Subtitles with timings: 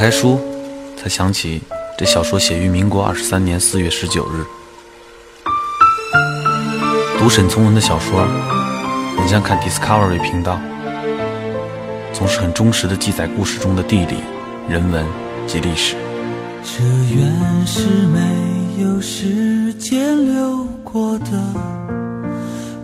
[0.00, 0.40] 开书，
[0.96, 1.60] 才想起
[1.98, 4.42] 这小说写于民国二十三年四月十九日。
[7.18, 8.26] 读沈从文的小说，
[9.18, 10.58] 很像看 Discovery 频道，
[12.14, 14.14] 总是很忠实的记载故事中的地理、
[14.70, 15.04] 人文
[15.46, 15.94] 及历史。
[16.64, 16.82] 这
[17.14, 21.26] 原是没有时间流过的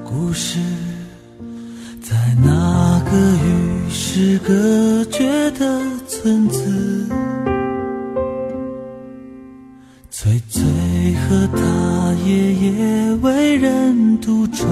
[0.05, 0.59] 故事，
[2.03, 7.09] 在那个雨世隔绝的村子，
[10.11, 10.63] 翠翠
[11.29, 14.67] 和他爷爷为人独传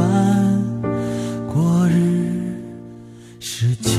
[1.53, 2.57] 过日，
[3.39, 3.99] 十七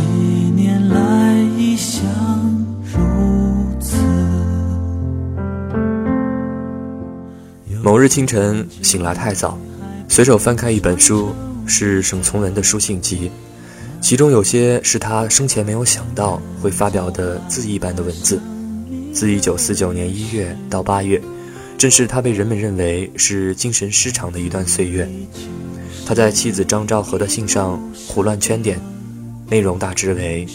[0.56, 2.04] 年来一向
[2.84, 3.00] 如
[3.80, 3.98] 此。
[7.84, 9.58] 某日清晨醒来太早，
[10.08, 11.34] 随手翻开一本书，
[11.68, 13.30] 是沈从文的书信集，
[14.06, 18.40] 其中有些是他生前没有想到会发表的字一般的文字。
[19.12, 21.20] 自1949年1月到8月，
[21.76, 25.10] 正是他被人们认为是精神失常的一段岁月。
[26.06, 28.80] 他在妻子张兆和的信上胡乱圈点，
[29.50, 30.46] 内容大致为：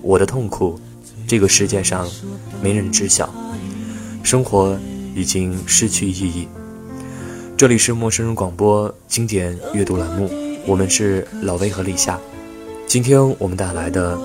[0.00, 0.80] 我的痛苦，
[1.26, 2.08] 这个世界上
[2.62, 3.28] 没人知晓，
[4.22, 4.80] 生活
[5.14, 6.48] 已经失去意义。
[7.54, 10.30] 这里是陌生人广播经典阅读栏目，
[10.66, 12.18] 我们是老魏和立夏。
[12.94, 14.16] 今天我们带来的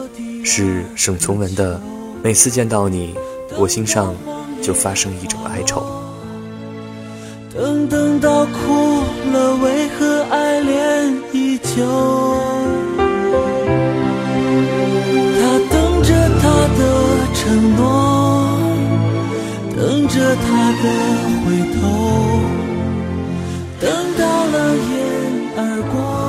[0.45, 1.77] 是沈从文的
[2.21, 3.15] 《每次见到你，
[3.57, 4.13] 我心上
[4.61, 5.81] 就发生一种哀愁》。
[7.51, 9.01] 等等到哭
[9.33, 11.83] 了，为何爱恋依旧？
[15.33, 15.41] 他
[15.71, 16.79] 等着他的
[17.33, 17.81] 承诺，
[19.75, 20.83] 等着他的
[21.41, 21.81] 回头，
[23.81, 24.93] 等到了雁
[25.57, 25.59] 儿
[25.91, 26.28] 过。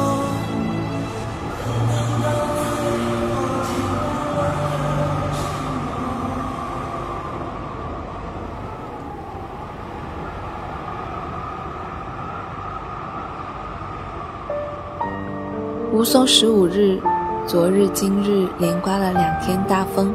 [16.00, 16.98] 吴淞十五日，
[17.46, 20.14] 昨日、今日连刮了两天大风。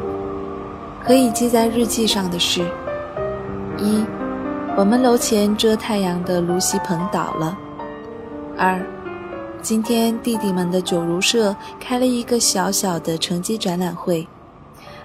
[1.04, 2.60] 可以记在日记上的是：
[3.78, 4.04] 一，
[4.76, 7.56] 我们楼前遮太阳的芦席棚倒了；
[8.58, 8.84] 二，
[9.62, 14.26] 今天弟弟们的九如社开了一个小小的成绩展览会，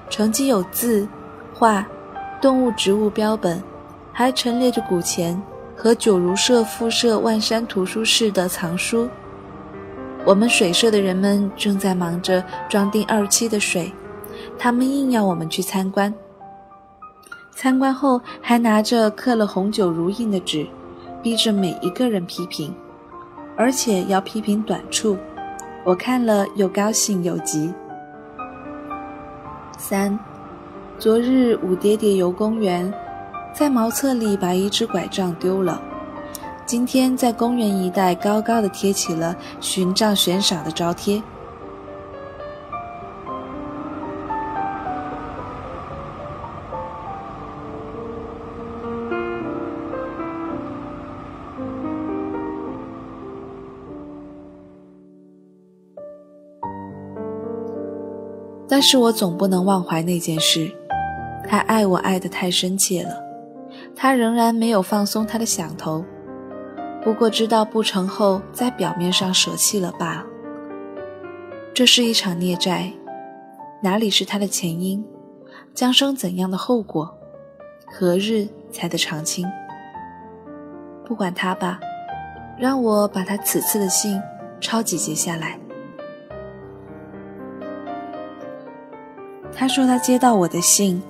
[0.10, 1.08] 成绩有字、
[1.54, 1.86] 画、
[2.42, 3.62] 动物、植物标本，
[4.12, 5.40] 还陈列着古钱
[5.78, 9.08] 和九如社附设万山图书室的藏书。
[10.24, 13.92] 我们水社的人们正在忙着装订二期的水，
[14.58, 16.14] 他们硬要我们去参观。
[17.52, 20.66] 参观后还拿着刻了红酒如印的纸，
[21.22, 22.74] 逼着每一个人批评，
[23.58, 25.18] 而且要批评短处。
[25.84, 27.74] 我看了又高兴又急。
[29.78, 30.18] 三，
[31.00, 32.94] 昨日五爹爹游公园，
[33.54, 35.82] 在茅厕里把一只拐杖丢了。
[36.66, 41.22] 今天在公园一带高高的贴起了寻杖悬赏的招贴。
[58.68, 60.72] 但是我总不能忘怀那件事，
[61.48, 63.22] 他爱我爱得太深切了，
[63.94, 66.04] 他仍然没有放松他的响头。
[67.04, 70.26] 不过知道不成后，在表面上舍弃了罢了。
[71.74, 72.92] 这是一场孽债，
[73.82, 75.04] 哪里是他的前因，
[75.74, 77.18] 将生怎样的后果，
[77.88, 79.48] 何日才得偿清？
[81.04, 81.80] 不管他吧，
[82.58, 84.22] 让我把他此次的信
[84.60, 85.58] 抄几节下来。
[89.52, 91.02] 他说他接到我的信，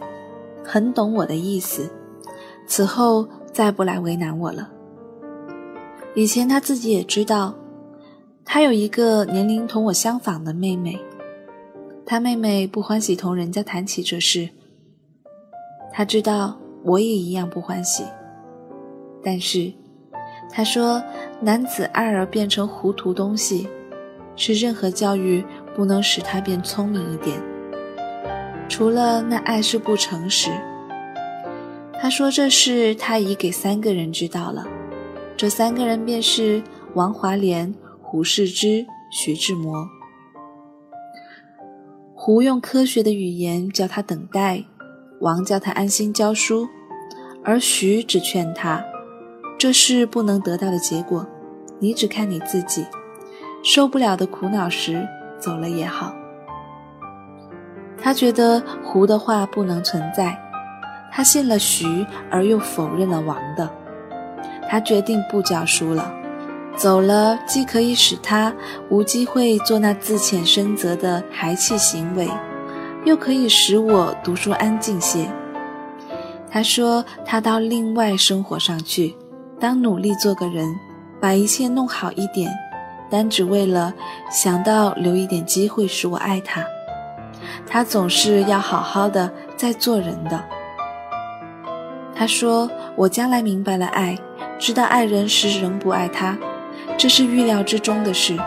[0.64, 1.92] 很懂我的意思，
[2.66, 4.70] 此后再不来为难我了。
[6.14, 7.56] 以前他自己也知道，
[8.44, 11.00] 他有一个年龄同我相仿的妹妹，
[12.06, 14.50] 他妹妹不欢喜同人家谈起这事。
[15.94, 18.04] 他知道我也一样不欢喜，
[19.24, 19.72] 但是，
[20.52, 21.02] 他说
[21.40, 23.70] 男子爱而变成糊涂东西，
[24.36, 25.42] 是任何教育
[25.74, 27.42] 不能使他变聪明一点。
[28.68, 30.52] 除了那爱是不诚实。
[32.02, 34.66] 他说这事他已给三个人知道了，
[35.42, 36.62] 这三个人便是
[36.94, 39.90] 王华莲、胡适之、徐志摩。
[42.14, 44.64] 胡用科学的语言叫他等待，
[45.20, 46.68] 王叫他安心教书，
[47.44, 48.86] 而徐只劝他：
[49.58, 51.26] 这事不能得到的结果，
[51.80, 52.86] 你只看你自己，
[53.64, 55.08] 受不了的苦恼时
[55.40, 56.14] 走了也好。
[57.98, 60.40] 他觉得胡的话不能存在，
[61.12, 63.68] 他信了徐而又否认了王的，
[64.72, 66.10] 他决定不教书了，
[66.78, 68.54] 走了既可以使他
[68.88, 72.30] 无机会做那自遣深责的孩气行为，
[73.04, 75.30] 又可以使我读书安静些。
[76.50, 79.14] 他说他到另外生活上去，
[79.60, 80.66] 当努力做个人，
[81.20, 82.50] 把一切弄好一点，
[83.10, 83.94] 单只为了
[84.32, 86.64] 想到留一点机会使我爱他。
[87.68, 90.42] 他总是要好好的再做人的。
[92.16, 94.18] 他说：“我将来明白了爱，
[94.62, 96.38] 知道爱人时仍不爱他，
[96.96, 98.38] 这是预料之中的事。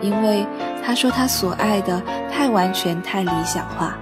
[0.00, 0.44] 因为
[0.84, 3.96] 他说他所爱的太完全、太理想化，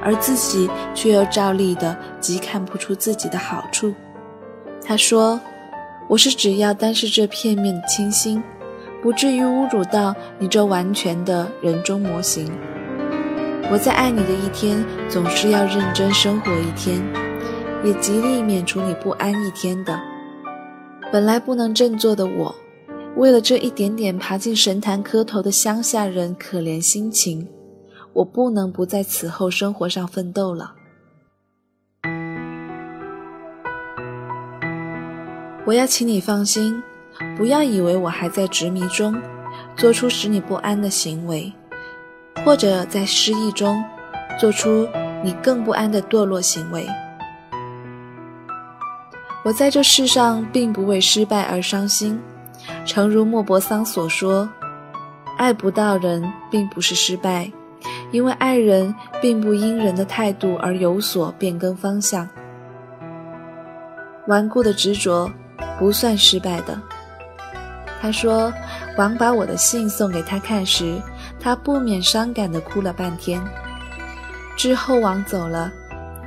[0.00, 3.92] 而自己却又照例的极看不出自己的好处。
[4.84, 5.40] 他说：
[6.06, 8.40] 我是只要单是这片面的清新，
[9.02, 12.48] 不至于侮辱到你这完全的人中模型。”
[13.72, 17.02] 我在爱你的一天，总是要认真生活一天，
[17.82, 20.00] 也极力免除你不安一天的。
[21.12, 22.54] 本来不能振作的我，
[23.16, 27.48] 为了这一点点爬进神坛磕头的乡下人可怜心情，
[28.12, 30.74] 我不能不在此后生活上奋斗了。
[35.64, 36.82] 我要请你放心，
[37.36, 39.16] 不要以为我还在执迷中，
[39.76, 41.52] 做出使你不安的行为。
[42.44, 43.82] 或者在失意中
[44.38, 44.86] 做出
[45.24, 46.86] 你更不安的堕落行为。
[49.46, 52.20] 我在这世上并不为失败而伤心，
[52.84, 54.48] 诚如莫泊桑所说
[55.38, 56.20] ：“爱不到人
[56.50, 57.48] 并不是失败，
[58.10, 62.28] 因为爱人并不因人的态度而有所变更方向。
[64.26, 65.30] 顽固的执着
[65.78, 66.76] 不算失败的。”
[68.02, 68.52] 他说
[68.98, 71.00] ：“王把我的信送给他看时。”
[71.38, 73.40] 他不免伤感地哭了半天。
[74.56, 75.70] 之后王走了，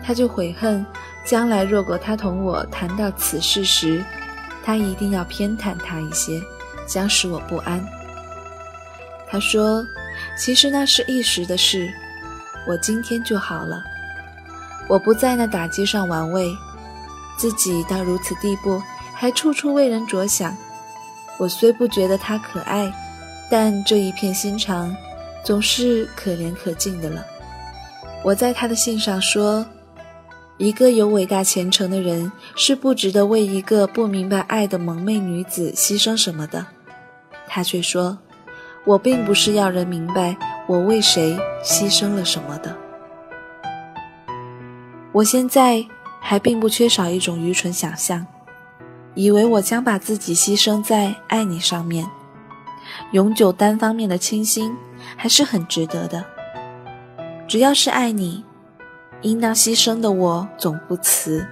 [0.02, 0.86] 他就悔恨，
[1.30, 4.04] 将来若果他同我谈到此事时，
[4.64, 6.42] 他一定要偏袒他一些，
[6.88, 7.80] 将使我不安。
[9.30, 9.86] 他说
[10.36, 11.88] ：“其实那是一时的事，
[12.68, 13.84] 我今天就好了。
[14.88, 16.52] 我不在那打击上玩味，
[17.38, 18.82] 自己到如此地步，
[19.14, 20.58] 还处处为人着想。
[21.38, 22.92] 我虽不觉得他可爱，
[23.52, 24.92] 但这一片心肠。”
[25.46, 27.24] 总是可怜可敬的了。
[28.24, 29.66] 我在他的信上说，
[30.60, 36.68] 一个有伟大前程的人是不值得为一个不明白爱的蒙昧女子牺牲什么的。
[37.48, 38.20] 他却说，
[38.86, 42.78] 我并不是要人明白我为谁牺牲了什么的。
[45.12, 45.84] 我现在
[46.20, 48.28] 还并不缺少一种愚蠢想象，
[49.16, 52.06] 以为我将把自己牺牲在爱你上面，
[53.14, 54.76] 永久单方面的倾心。
[55.16, 56.24] 还是很值得的。
[57.48, 58.44] 只要是爱你，
[59.22, 61.46] 应当牺牲的我总不辞。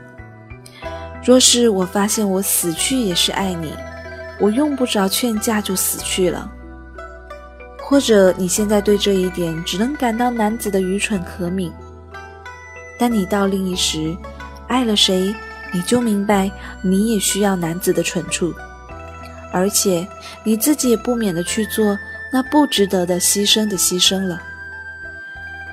[1.24, 3.74] 若是我发现我死去也是爱你，
[4.40, 6.50] 我用不着劝架就死去了。
[7.80, 11.72] 或者你现在对这一点只能感到男子的愚蠢可悯，
[13.00, 14.16] 但你到另一时
[14.68, 15.34] 爱了谁，
[15.72, 18.54] 你就明白你也需要男子的蠢处，
[19.52, 20.08] 而且
[20.44, 21.98] 你自己也不免的去做。
[22.30, 24.38] 那不值得的牺牲的牺牲了。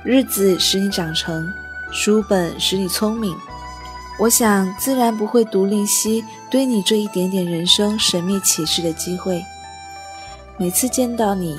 [0.05, 1.53] 日子使你长成，
[1.95, 3.35] 书本使你聪明，
[4.19, 9.41] 我想自然不会独吝惜对你这一点点人生神秘启示的机会。
[10.59, 11.57] 每次见到你，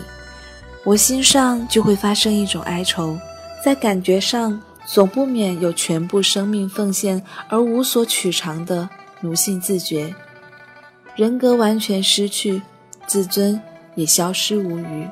[0.83, 3.17] 我心上就会发生一种哀愁，
[3.63, 8.89] 在感觉上总不免有全部生命奉献而无所取偿的
[9.21, 10.13] 奴性自觉，
[11.15, 12.61] 人格完全失去，
[13.07, 13.59] 自尊。
[13.95, 15.07] 也消失无余。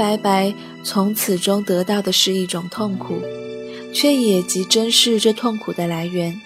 [0.00, 3.20] 白白从此中得到的是一种痛苦，
[3.92, 6.40] 却也极珍视这痛苦的来源。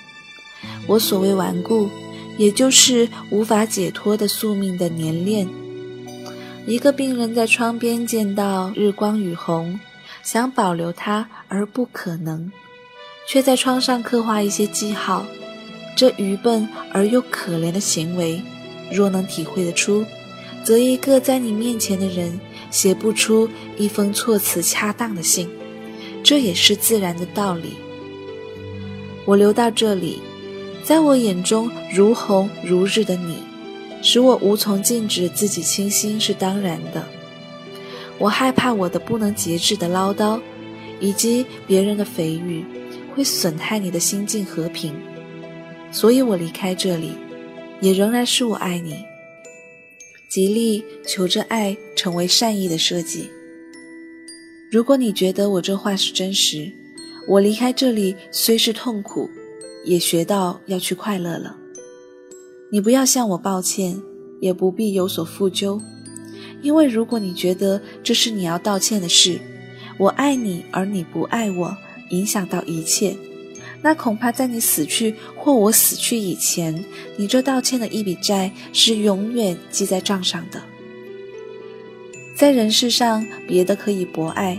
[0.89, 1.89] 我所谓顽固，
[2.37, 5.49] 也就是无法解脱的宿命的粘恋。
[6.67, 9.79] 一个病人在窗边见到日光与红，
[10.25, 12.51] 想保留它而不可能，
[13.29, 15.25] 却在窗上刻画一些记号。
[15.95, 18.43] 这愚笨而又可怜的行为，
[18.91, 20.05] 若能体会得出，
[20.65, 22.41] 则一个在你面前的人
[22.75, 25.49] 写不出一封措辞恰当的信，
[26.25, 27.75] 这也是自然的道理。
[29.25, 30.21] 我留到这里，
[30.83, 33.37] 在我眼中如红如日的你，
[34.03, 37.07] 使我无从禁止自己倾心是当然的。
[38.19, 40.41] 我害怕我的不能节制的唠叨，
[40.99, 42.65] 以及别人的蜚语，
[43.15, 44.93] 会损害你的心境和平。
[45.93, 47.13] 所以我离开这里，
[47.81, 49.05] 也仍然是我爱你。
[50.35, 53.31] 极力求着爱成为善意的设计。
[54.69, 56.73] 如果你觉得我这话是真实，
[57.29, 59.31] 我离开这里虽是痛苦，
[59.85, 61.57] 也学到要去快乐了。
[62.73, 63.97] 你不要向我抱歉，
[64.41, 65.81] 也不必有所负疚，
[66.63, 69.39] 因为如果你觉得这是你要道歉的事，
[70.01, 71.77] 我爱你而你不爱我，
[72.11, 73.17] 影响到一切。
[73.85, 76.83] 那恐怕在你死去或我死去以前，
[77.19, 80.63] 你这道歉的一笔债是永远记在账上的。
[82.35, 84.59] 在人世上，别的可以博爱，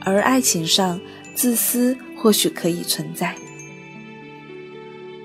[0.00, 1.00] 而爱情上，
[1.34, 3.34] 自私或许可以存在。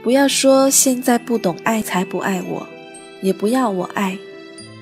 [0.01, 2.65] 不要说现在不懂爱才不爱我，
[3.21, 4.17] 也不要我爱，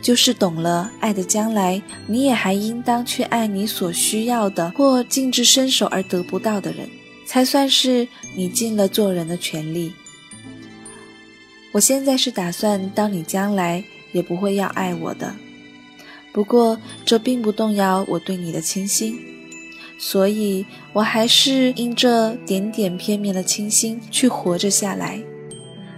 [0.04, 6.88] 就是懂了爱的将来，你也还应当去爱你所需要的或尽至伸手而得不到的人。
[7.32, 9.94] 才算是你尽了做人的权利。
[11.72, 15.34] 我现在是打算，当你将来也不会要爱我的。
[16.34, 19.18] 不过这并不动摇我对你的倾心，
[19.98, 25.24] 所以我还是因这点点片面的倾心去活着下来，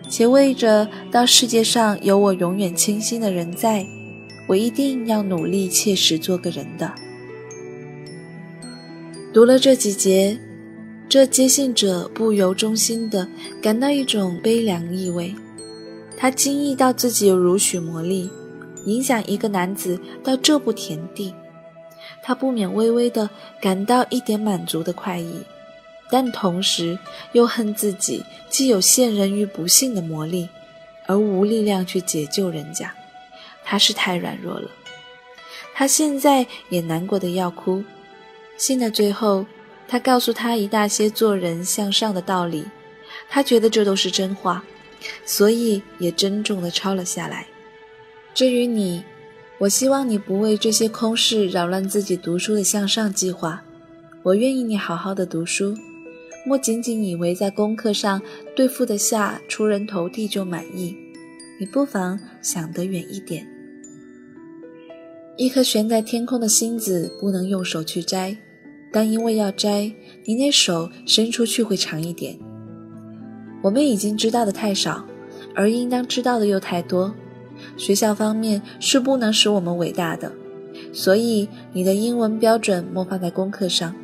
[0.07, 3.83] 且为着到世界上有我永远倾心的人在，
[4.45, 6.93] 我一定要努力切实做个人的。
[9.33, 10.37] 读了这几节。
[11.13, 13.27] 这接信者不由衷心地
[13.61, 15.31] 感到一种悲凉意味，
[16.17, 18.31] 他惊异到自己有如许魔力，
[18.85, 21.31] 影响一个男子到这步田地，
[22.23, 23.29] 他不免微微地
[23.61, 25.35] 感到一点满足的快意，
[26.09, 26.97] 但同时
[27.33, 30.49] 又恨自己既有陷人于不幸的魔力，
[31.05, 32.91] 而无力量去解救人家，
[33.63, 34.67] 他是太软弱了。
[35.75, 37.83] 他现在也难过的要哭，
[38.57, 39.45] 信的最后。
[39.93, 42.65] 他告诉他一大些做人向上的道理，
[43.29, 44.63] 他觉得这都是真话，
[45.23, 47.45] 所以也珍重地抄了下来。
[48.33, 49.03] 至于你，
[49.59, 53.63] 我希望你不为这些空事扰乱自己读书的向上计划。
[54.23, 55.77] 我愿意你好好的读书，
[56.43, 58.19] 莫仅仅以为在功课上
[58.55, 60.97] 对付得下出人头地就满意。
[61.59, 63.47] 你不妨想得远一点。
[65.37, 68.35] 一颗悬在天空的星子，不能用手去摘。
[68.93, 69.91] 但因为要摘，
[70.23, 72.37] 你那手伸出去会长一点。
[73.63, 75.03] 我们已经知道的太少，
[75.55, 77.13] 而应当知道的又太多。
[77.75, 80.31] 学校方面是不能使我们伟大的，
[80.91, 83.95] 所以你的英文标准莫放在功课上，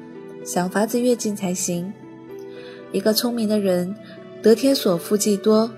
[0.44, 1.94] 想法子跃进才行。
[2.92, 3.96] 一个聪明的人，
[4.42, 5.70] 得天所富既多，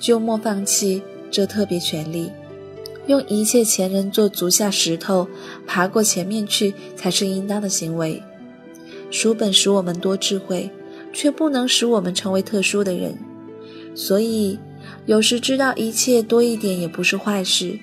[0.00, 2.32] 就莫放弃这特别权利。
[3.06, 5.28] 用一切前人做足下石头，
[5.64, 8.20] 爬过前面去，才是应当的行为。
[9.10, 10.70] 书本使我们多智慧，
[11.12, 13.16] 却不能使我们成为特殊的人。
[13.94, 14.58] 所以，
[15.06, 17.78] 有时知道一切多一点也不是坏事。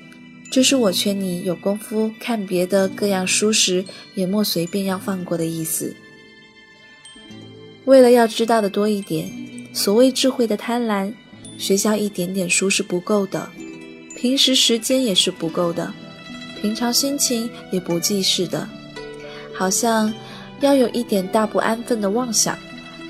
[0.51, 5.95] 这是我劝你有功夫看别的各样书时，也莫随便要放过的意思。
[7.85, 9.31] 为了要知道的多一点，
[9.73, 11.11] 所谓智慧的贪婪，
[11.57, 13.49] 学校一点点书是不够的，
[14.15, 15.91] 平时时间也是不够的，
[16.61, 18.69] 平常心情也不济事的，
[19.53, 20.13] 好像。
[20.63, 22.57] 要有一点大不安分的妄想，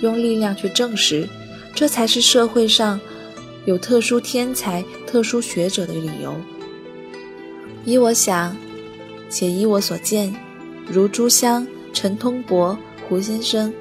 [0.01, 1.29] 用力量去证实，
[1.75, 2.99] 这才是社会上
[3.65, 6.35] 有特殊天才、特殊学者的理由。
[7.85, 8.57] 依我想，
[9.29, 10.35] 且依我所见，
[10.87, 12.75] 如朱香、陈通伯、
[13.07, 13.71] 胡先生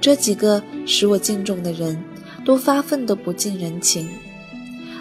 [0.00, 1.96] 这几个使我敬重的人，
[2.44, 4.08] 都发奋的不近人情。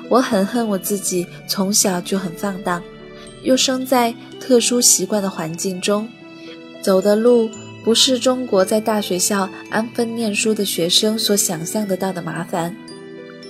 [0.07, 2.79] 我很恨我自己从小就很放荡，
[3.41, 6.07] 又生在特殊习惯的环境中，
[6.79, 7.49] 走的路。
[7.83, 12.73] 不是中国在大学校安分念书的学生所想象得到的麻烦，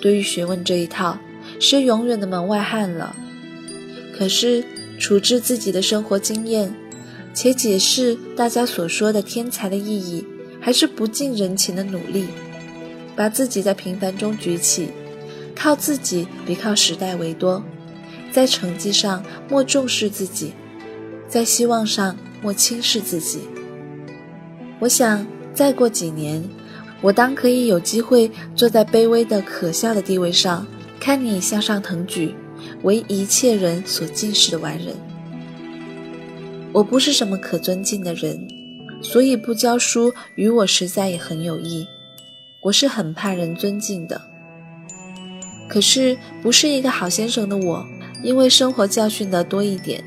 [0.02, 1.20] 对于学问这一套，
[1.60, 3.16] 是永远的门外汉了。
[4.18, 4.64] 可是
[5.00, 6.74] 处置自己的生活经验，
[7.34, 10.26] 且解释大家所说的天才的意义，
[10.60, 12.26] 还是不近人情的努力，
[13.16, 14.90] 把自己在平凡中举起，
[15.56, 17.64] 靠自己比靠时代为多，
[18.32, 20.54] 在成绩上莫重视自己，
[21.28, 23.42] 在希望上莫轻视自己。
[24.80, 26.44] 我想，再过几年，
[27.02, 30.66] 我当可以有机会坐在卑微的可笑的地位上，
[31.00, 32.36] 看你向上腾举，
[32.84, 34.96] 为一切人所敬视的完人。
[36.74, 38.48] 我不是什么可尊敬的人，
[39.02, 41.88] 所以不教书与我实在也很有益。
[42.62, 44.20] 我是很怕人尊敬的。
[45.70, 47.86] 可是不是一个好先生的我，
[48.22, 50.04] 因为生活教训的多一点，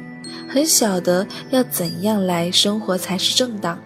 [0.48, 3.78] 很晓得要怎样来生活才是正当。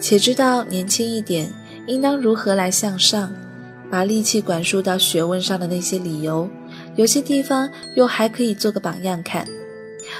[0.00, 1.52] 且知道年轻一点，
[1.86, 3.32] 应当如何来向上，
[3.90, 6.48] 把力气管束到学问上的那些理由，
[6.96, 9.46] 有些地方又还可以做个榜样看。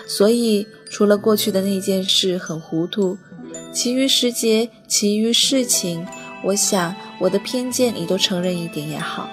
[0.07, 3.17] 所以，除了过去的那件事很糊涂，
[3.73, 6.07] 其余时节，其余事情，
[6.45, 9.29] 我想我的偏见你都承认一点也好。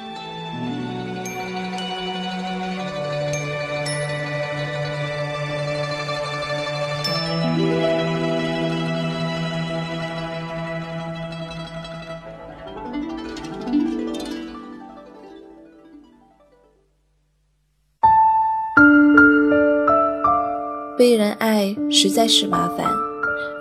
[21.08, 22.86] 被人爱实在是麻烦，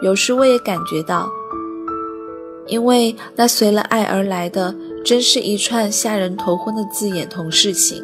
[0.03, 1.31] 有时我也感觉到，
[2.67, 4.75] 因为那随了爱而来的，
[5.05, 8.03] 真是一串吓人头昏的字眼同事情。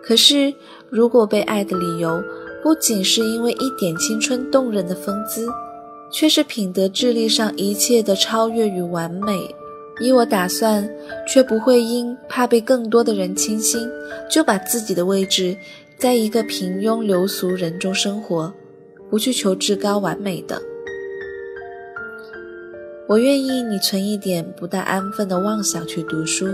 [0.00, 0.54] 可是，
[0.88, 2.22] 如果被爱的理由
[2.62, 5.48] 不仅是因为一点青春动人的风姿，
[6.12, 9.52] 却是品德智力上一切的超越与完美，
[10.00, 10.88] 依我打算，
[11.26, 13.90] 却不会因怕被更多的人倾心，
[14.30, 15.56] 就把自己的位置。
[16.00, 18.50] 在一个平庸流俗人中生活，
[19.10, 20.58] 不去求至高完美的。
[23.06, 26.46] 我愿意你存一点不大安分的妄想去读书，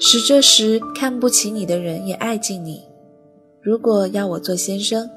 [0.00, 2.82] 使这时看不起你的人也爱敬你。
[3.60, 5.08] 如果要我做先生，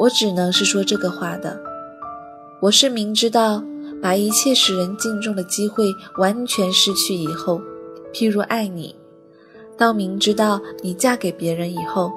[0.00, 1.60] 我只能是说这个话的。
[2.62, 3.62] 我是明知道
[4.00, 7.60] 把一切使人敬重的机会完全失去以后，
[8.14, 8.96] 譬如爱你，
[9.76, 12.10] 到明知道你嫁给别人以后。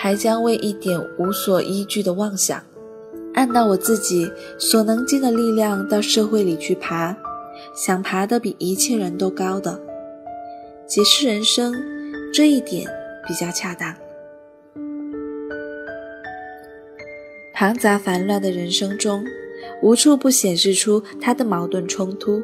[0.00, 2.62] 还将为一点无所依据的妄想，
[3.34, 7.16] 按照我自己所能尽的力量到社会里去爬，
[7.74, 9.76] 想爬得比一切人都高的。
[10.86, 11.74] 解释人生
[12.32, 12.88] 这一点
[13.26, 13.92] 比较恰当。
[17.52, 19.24] 庞杂繁乱的人生中，
[19.82, 22.40] 无处不显示出他的矛盾冲突。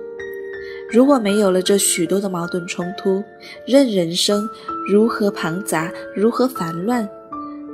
[0.90, 3.22] 如果没有了这许多的矛盾冲突，
[3.64, 4.48] 任人生
[4.90, 7.08] 如何庞杂，如何繁乱。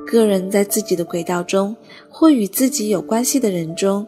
[0.06, 1.76] 个人在自己的轨道中，
[2.08, 4.06] 或与自己有关系的人中，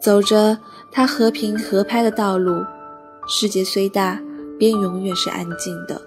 [0.00, 0.58] 走着
[0.90, 2.64] 他和平合拍的道路。
[3.26, 4.20] 世界虽大，
[4.58, 6.00] 便永远是安静的，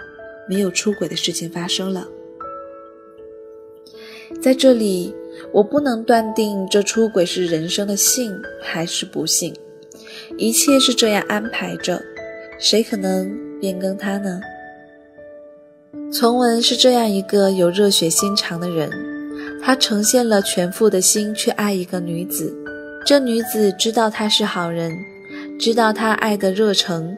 [0.48, 2.06] 没有出轨的事情发生了。
[4.42, 5.16] 在这里，
[5.52, 9.56] 我不能断定这出轨是人生的幸还是不幸，
[10.38, 12.02] 一切是这样安排着，
[12.60, 14.40] 谁可能变更它呢？
[16.12, 19.07] 从文是这样一个有热血心肠的人。
[19.68, 22.56] 他呈现了全副的心去爱一个女子，
[23.06, 24.98] 这女子知道他是好人，
[25.60, 27.18] 知道他爱的热诚，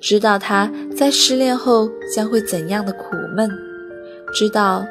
[0.00, 3.50] 知道他在失恋后将会怎样的苦闷，
[4.32, 4.86] 知道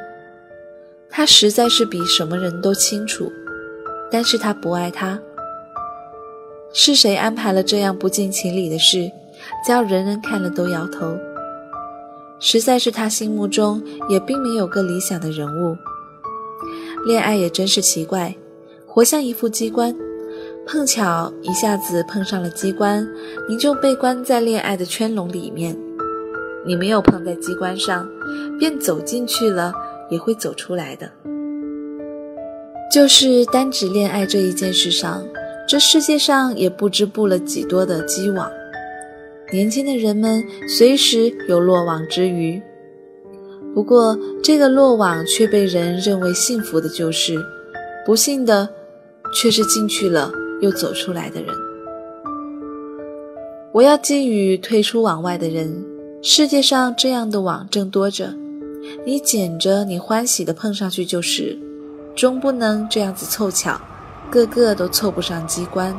[1.08, 3.32] 他实在是比什么人都清楚，
[4.12, 5.18] 但是他不爱他。
[6.74, 9.10] 是谁安排了这样不近情理的事，
[9.66, 11.16] 叫人人看了都摇头？
[12.38, 15.74] 实在是他心目中也并没有个理想的人物。
[17.06, 18.36] 恋爱也真是奇怪，
[18.86, 19.96] 活像一副机关，
[20.66, 23.08] 碰巧一下子碰上了机关，
[23.48, 25.76] 你就被关在恋爱的圈笼里面。
[26.66, 28.06] 你没有碰在机关上，
[28.58, 29.72] 便走进去了，
[30.10, 31.10] 也会走出来的。
[32.92, 35.24] 就是单指恋爱这一件事上，
[35.66, 38.50] 这世界上也不知布了几多的机网，
[39.50, 42.60] 年轻的人们随时有落网之鱼。
[43.72, 47.40] 不过，这个落网却被人认为幸福的，就是
[48.04, 48.68] 不幸的，
[49.32, 51.54] 却是进去了又走出来的人。
[53.72, 55.84] 我要寄语退出网外的人：
[56.20, 58.34] 世界上这样的网正多着，
[59.06, 61.56] 你捡着，你欢喜的碰上去就是，
[62.16, 63.80] 终不能这样子凑巧，
[64.28, 65.96] 个个都凑不上机关。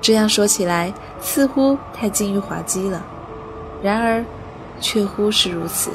[0.00, 3.04] 这样说起来，似乎太近于滑稽了，
[3.82, 4.24] 然而，
[4.80, 5.90] 却乎是如此。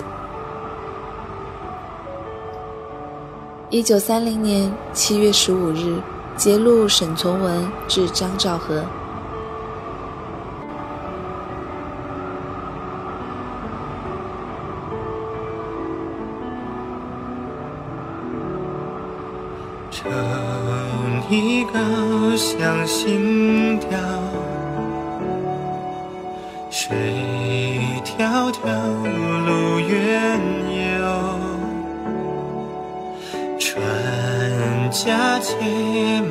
[3.70, 5.98] 一九三零年七月十五日，
[6.38, 8.82] 揭露沈从文致张兆和。
[19.92, 20.10] 乘
[21.30, 24.00] 一个相心调，
[26.70, 26.96] 水
[35.00, 35.54] 下且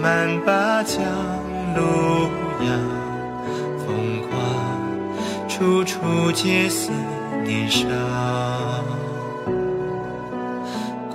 [0.03, 0.99] 慢把江
[1.77, 2.29] 路
[2.67, 2.69] 遥，
[3.79, 4.35] 风光
[5.49, 6.91] 处处皆似
[7.45, 7.87] 年少。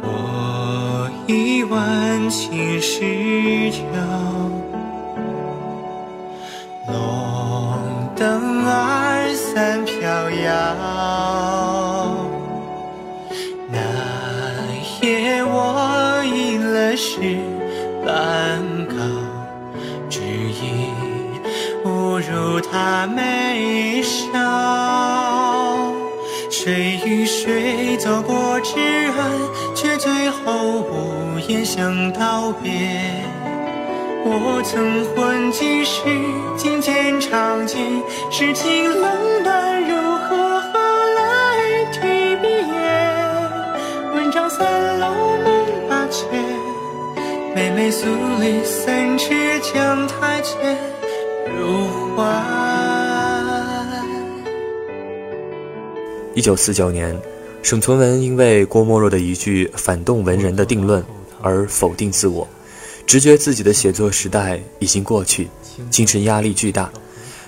[0.02, 3.82] 过一万青石桥，
[22.02, 25.94] 不如他眉梢。
[26.50, 29.30] 谁与谁走过至暗，
[29.76, 31.38] 却最后无。
[31.48, 32.72] 言相道别，
[34.26, 36.02] 我曾混迹时
[36.58, 37.80] 境间长剑，
[38.32, 40.80] 世情冷暖如何何
[41.20, 43.14] 来提笔言？
[44.16, 45.08] 问丈三楼
[45.46, 46.28] 梦八千，
[47.54, 48.08] 妹妹诉
[48.40, 50.78] 里三尺江台前，
[51.62, 52.24] 入怀。
[56.34, 57.16] 一九四九年，
[57.62, 61.04] 沈从文因为郭沫若的一句反动文人的定论。
[61.44, 62.48] 而否定自我，
[63.08, 65.48] 直觉自己的写作时代已经过去，
[65.90, 66.88] 精神压力巨大。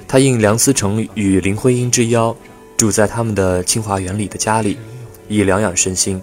[0.08, 2.36] 他应梁思成与林徽因之邀，
[2.76, 4.80] 住在他们的清华园里的家里，
[5.28, 6.19] 以疗养身心。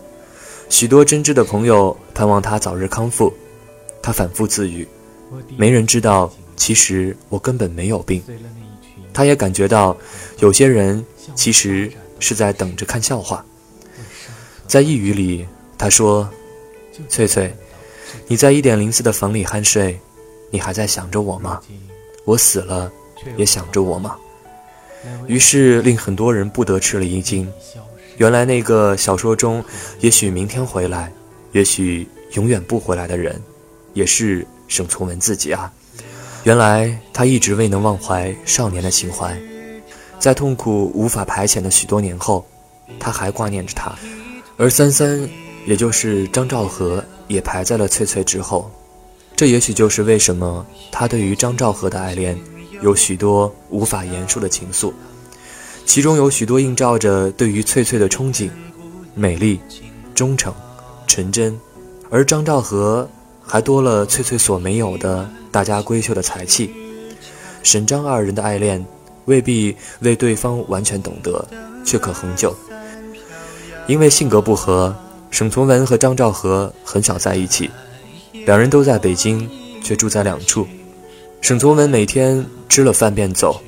[0.69, 3.33] 许多真挚的朋友盼望他早日康复。
[4.03, 4.89] 他反复自语
[5.57, 8.23] ：“没人知道，其实我根本没有病。”
[9.17, 9.97] 他也感觉到，
[10.41, 11.03] 有些人
[11.35, 13.43] 其实是在等着看笑话。
[14.69, 15.47] 在一语里，
[15.79, 16.29] 他说。
[17.09, 17.57] 翠翠，
[18.27, 19.99] 你在一点零四的房里酣睡，
[20.51, 21.59] 你还在想着我吗？
[22.27, 22.93] 我死了，
[23.39, 24.19] 也想着我吗？
[25.27, 27.51] 于是令很多人不得吃了一惊。
[28.19, 29.65] 原来那个小说中，
[30.01, 31.11] 也许明天回来，
[31.53, 33.41] 也许永远不回来的人，
[33.95, 35.73] 也是沈从文自己啊！
[36.45, 39.37] 原来他一直未能忘怀少年的情怀，
[40.19, 42.47] 在痛苦无法排遣的许多年后，
[42.99, 43.95] 他还挂念着他，
[44.57, 45.29] 而三三。
[45.67, 48.71] 也就是张兆和也排在了翠翠之后，
[49.37, 52.37] 这也许就是为什么他对于张兆和的爱恋
[52.81, 54.91] 有许多无法言述的情愫，
[55.85, 58.49] 其中有许多映照着对于翠翠的憧憬，
[59.15, 59.61] 美丽、
[60.15, 60.53] 忠诚、
[61.07, 61.61] 纯真，
[62.09, 63.07] 而张兆和
[63.51, 66.73] 还多了翠翠所没有的大家闺秀的才气。
[67.65, 68.87] 沈张二人的爱恋
[69.25, 71.45] 未必为对方完全懂得，
[71.85, 72.55] 却可恒久，
[73.89, 74.95] 因为性格不合。
[75.33, 77.69] 沈从文和张兆和很少在一起，
[78.47, 79.51] 两人都在北京，
[79.83, 80.65] 却住在两处。
[81.41, 83.61] 沈从文每天吃了饭便走，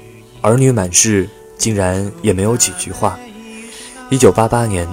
[0.43, 3.19] 儿女满室，竟然也没有几句话。
[4.11, 4.87] 一九八八年，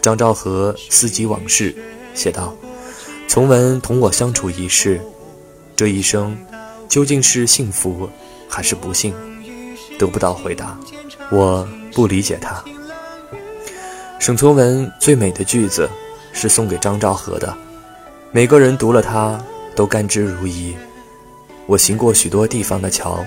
[0.00, 1.74] 张兆和思及往事，
[2.14, 2.54] 写道
[3.38, 5.00] ：“从文同我相处一世，
[5.76, 6.36] 这一生
[6.88, 8.10] 究竟是幸福
[8.48, 9.14] 还是不幸？
[9.96, 10.76] 得不到回答，
[11.30, 12.60] 我不理解他。”
[14.18, 15.88] 沈从文最美的句子。
[16.32, 17.56] 是送给张兆和的，
[18.32, 19.40] 每个人读了它
[19.76, 20.74] 都甘之如饴。
[21.66, 23.24] 我行过许多地方的桥，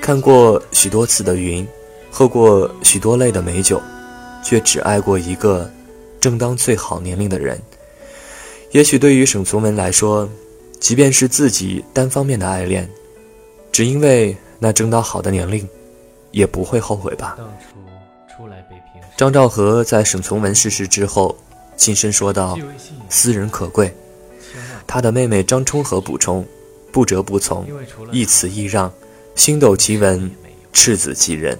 [0.00, 1.66] 看过许多次的云，
[2.10, 3.80] 喝过许多类的美酒，
[4.44, 5.70] 却只爱过一个
[6.20, 7.60] 正当最好年龄的人。
[8.72, 10.28] 也许对于沈从文来说，
[10.80, 12.88] 即便是自己单方面的爱恋，
[13.70, 15.66] 只因为那正当好的年龄，
[16.30, 17.36] 也不会后悔吧。
[19.16, 21.36] 张兆和在沈从文逝世之后。
[21.74, 22.56] 轻声说道
[23.08, 23.92] ：“斯人可贵。”
[24.86, 26.46] 他的妹妹张充和补充
[26.92, 27.66] ：“不折不从，
[28.12, 28.92] 一词一让，
[29.34, 30.30] 星斗奇文，
[30.72, 31.58] 赤子其人。”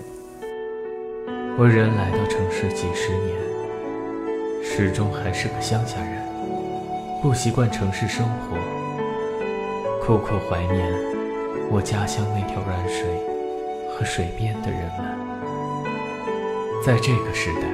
[1.58, 3.36] 我人来到城市几十年，
[4.62, 6.11] 始终还是个乡下人，
[7.22, 8.56] 不习惯城市生活，
[10.04, 10.92] 苦苦怀念
[11.70, 13.06] 我家乡那条软水
[13.88, 15.06] 和水边的人们。
[16.84, 17.68] 在这个时代。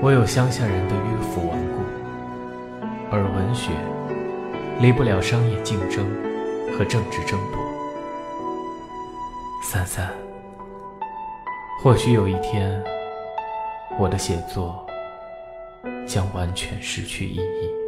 [0.00, 1.78] 我有乡下人的迂腐顽固，
[3.08, 3.70] 而文学
[4.80, 6.04] 离不了商业竞争
[6.76, 7.60] 和政治争夺。
[9.62, 10.08] 三三，
[11.80, 12.82] 或许有一天，
[13.96, 14.84] 我的写作
[16.04, 17.81] 将完全失去意义。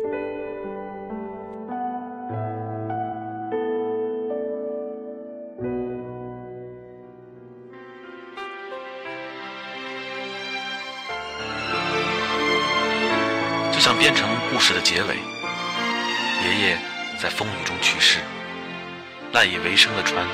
[19.45, 20.27] 赖以为生的船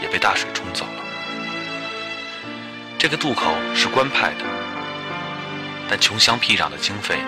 [0.00, 1.04] 也被大水冲走了。
[2.98, 4.44] 这个渡口是官派的，
[5.90, 7.18] 但穷乡僻壤的经费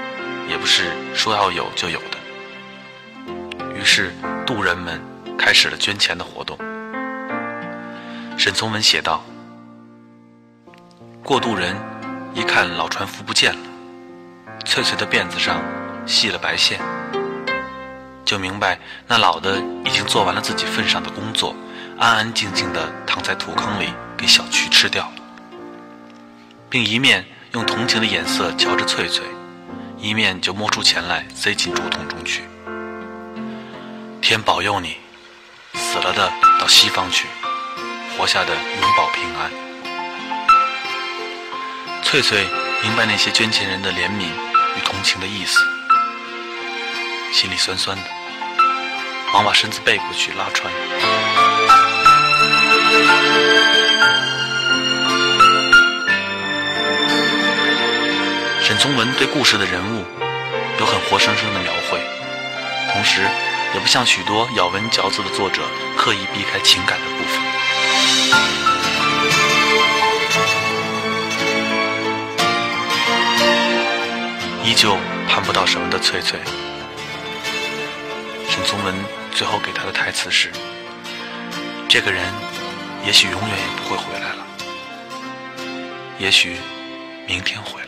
[0.49, 2.17] 也不是说要有就有的。
[3.79, 4.11] 于是
[4.47, 4.99] 渡人们
[5.37, 6.57] 开始了捐钱的活动。
[8.39, 9.23] 沈从文写道
[11.23, 11.77] ：“过渡人
[12.33, 13.61] 一看老船夫不见了，
[14.65, 15.61] 翠翠的辫子上
[16.07, 16.81] 系了白线，
[18.29, 21.57] 就明白那老的已经做完了自己份上的工作，
[21.99, 23.89] 安安静静地躺在土坑里
[24.19, 25.13] 给小蛆吃掉了，
[26.69, 29.25] 并一面用同情的眼色瞧着翠翠，
[29.97, 32.43] 一面就摸出钱来塞进竹筒中去。
[34.21, 34.99] 天保佑你，
[35.73, 37.27] 死了的到西方去。”
[38.19, 39.51] 活下的永保平安。
[42.03, 42.47] 翠翠
[42.83, 44.25] 明白那些捐钱人的怜悯
[44.77, 45.61] 与同情的意思，
[47.33, 48.03] 心里酸酸的，
[49.33, 50.73] 忙把身子背过去拉船。
[58.63, 60.05] 沈从文对故事的人物
[60.79, 61.99] 有很活生生的描绘，
[62.93, 63.23] 同时
[63.75, 65.63] 也不像许多咬文嚼字的作者
[65.97, 67.43] 刻意避开情感的部分。
[74.65, 76.39] 依旧盼不到什么的翠翠，
[78.69, 78.95] 宗文
[79.33, 80.53] 最后给他的台词是
[81.89, 82.23] ：“这个人
[83.03, 84.47] 也许永远也不会回来了，
[86.19, 86.59] 也许
[87.27, 87.88] 明天回来。”